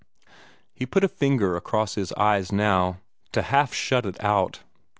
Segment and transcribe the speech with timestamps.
[0.73, 2.97] He put a finger across his eyes now,
[3.33, 4.61] to half shut it out.